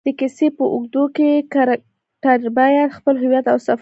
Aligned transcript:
د 0.05 0.07
کیسې 0.19 0.47
په 0.57 0.63
اوږدو 0.73 1.03
کښي 1.15 1.31
کرکټرباید 1.53 2.89
خپل 2.97 3.15
هویت 3.23 3.45
اوصفات 3.47 3.57
وساتي. 3.61 3.69